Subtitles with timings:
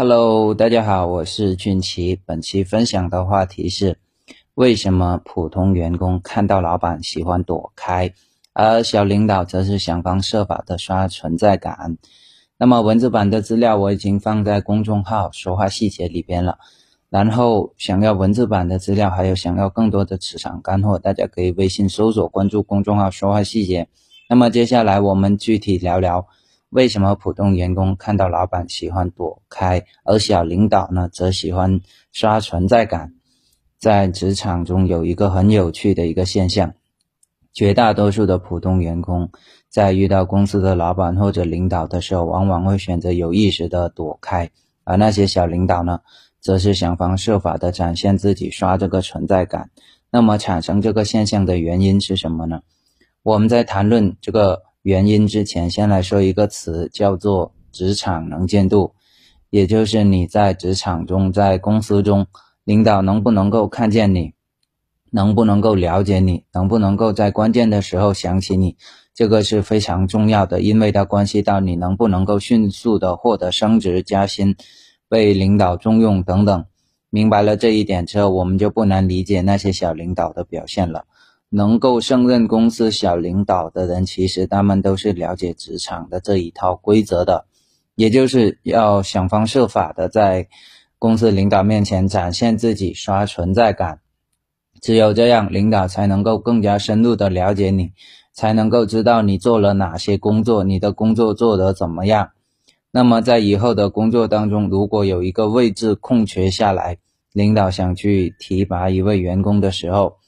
[0.00, 2.20] Hello，大家好，我是俊奇。
[2.24, 3.98] 本期分享的话题是
[4.54, 8.14] 为什么普通员工看到老板喜欢躲开，
[8.52, 11.98] 而小领导则是想方设法的刷存在感。
[12.58, 16.58] 那么文字版的资料我已经放在公众号“说话细节”里边了。
[17.10, 23.88] 然后想要文字版的资料，还有想要更多的职场干货，大家可以微信搜索关注公众号“说话细节”。
[24.30, 26.28] 那么接下来我们具体聊聊。
[26.70, 31.80] 为什么普通员工看到老板喜欢躲开，而小领导呢则喜欢
[32.12, 33.14] 刷存在感？
[33.78, 36.74] 在职场中有一个很有趣的一个现象，
[37.54, 39.30] 绝大多数的普通员工
[39.70, 44.50] 在遇到公司的老板或者领导的时候，往往会选择有意识的躲开，
[44.84, 46.00] 而那些小领导呢，
[46.38, 49.70] 则是想方设法的展现自己，刷这个存在感。
[50.10, 52.60] 那么产生这个现象的原因是什么呢？
[53.22, 54.67] 我们在谈论这个。
[54.88, 58.94] 原因之前，先来说一个词，叫做职场能见度，
[59.50, 62.26] 也就是你在职场中，在公司中，
[62.64, 64.32] 领导能不能够看见你，
[65.10, 68.78] 能不能够了解你，能不能够在关键的时候想起你，
[69.12, 74.56] 这个是非常重要的，因为它关系到你能不能够迅速的获得升职加薪，
[75.06, 76.64] 被领导重用等等。
[77.10, 81.04] 明白了这一点之后，我们就不难理解那些小领导的表现了。
[81.50, 87.46] 能够胜任公司小领导的人，其实他们都是了解职场的这一套规则的，
[87.94, 90.48] 也就是要想方设法的在
[90.98, 94.00] 公司领导面前展现自己，刷存在感。
[94.80, 97.92] 只有这样，领导才能够更加深入的了解你，
[98.32, 102.30] 才能够知道你做了哪些工作，你的工作做得怎么样。
[102.90, 106.98] 那么在以后的工作当中，如果有一个位置空缺下来，
[107.32, 110.18] 领导想去提拔一位员工的时候，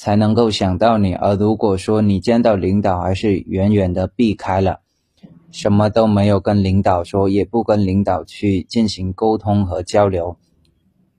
[0.00, 4.80] 才能够想到你，而如果说你见到领导还是远远的避开了，
[5.50, 10.38] 什么都没有跟领导说，也不跟领导去进行沟通和交流，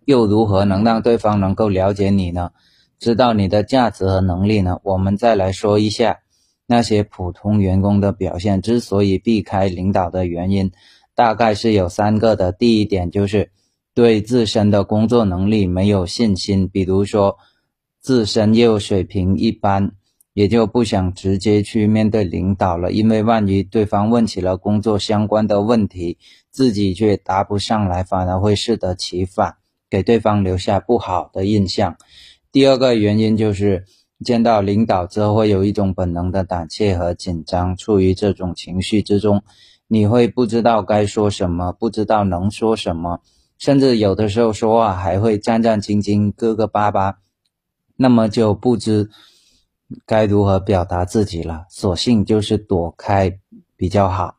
[0.05, 2.53] 又如何能让对方能够了解你呢？
[2.97, 4.79] 知道你的价值和能力呢？
[4.81, 6.17] 我们再来说一下
[6.65, 10.71] 那些普通员工的表现，之所以避开领导的原因，
[11.13, 12.51] 大概是有三个的。
[12.51, 13.51] 第一点就是
[13.93, 17.37] 对自身的工作能力没有信心，比如说。
[18.01, 19.91] 自身业务水平一般，
[20.33, 26.17] 也就不想直接去面对领导了，因为万一对方问起了工作相关的问题，
[26.49, 29.57] 自己却答不上来，反而会适得其反，
[29.87, 31.95] 给对方留下不好的印象。
[32.51, 33.85] 第二个原因就是
[34.25, 39.43] 见到领导之后，会有一种本能的胆怯和紧张，处于这种情绪之中，
[39.87, 43.21] 你会不知道该说什么，不知道能说什么，
[43.59, 47.19] 甚至有的时候说话还会战战兢兢、磕磕巴巴。
[48.01, 49.11] 那么就不知
[50.07, 53.37] 该如何表达自己了，索性就是躲开
[53.77, 54.37] 比较好。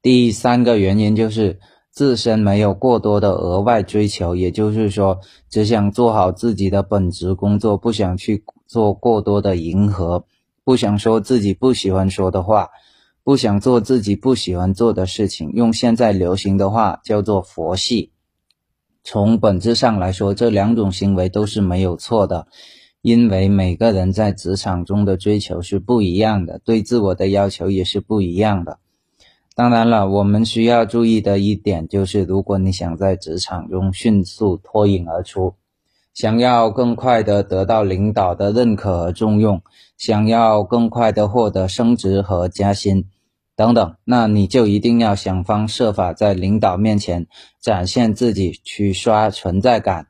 [0.00, 1.60] 第三个原因就是
[1.90, 5.20] 自身没有过多的额外追求，也就是说
[5.50, 10.24] 只想做好自己的本职工作，不想去做过多的迎合，
[10.64, 12.70] 不想说自己不喜欢说的话，
[13.22, 15.50] 不想做自己不喜欢做的事情。
[15.52, 18.12] 用现在流行的话叫做佛系。
[19.02, 22.46] 从本质上来说，这两种行为都是没有错的。
[23.04, 28.78] 因为每个人在职场中的追求是不一样的，对自我的要求也是不一样的。
[29.54, 35.52] 当然了，我们需要注意的一点就是，如果你想在职场中迅速脱颖而出，
[36.14, 39.60] 想要更快的得到领导的认可和重用，
[39.98, 43.04] 想要更快的获得升职和加薪
[43.54, 47.26] 等等，那你就一定要想方设法在领导面前
[47.60, 50.06] 展现自己，去刷存在感。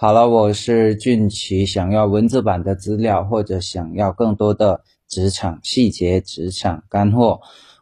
[0.00, 1.66] 好了，我是俊奇。
[1.66, 7.40] 想要文字版的资料，或者想要更多的职场细节、职场干货，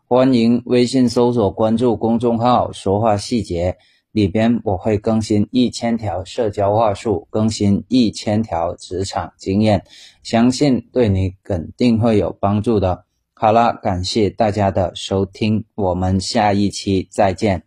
[0.08, 3.76] 欢迎微信搜索关注公众号“说话细节”，
[4.12, 9.84] 里边我会更新一千条社交话术，更新一千条职场经验，
[10.22, 13.04] 相信对你肯定会有帮助的。
[13.34, 17.64] 好了，感谢大家的收听，我们下一期再见。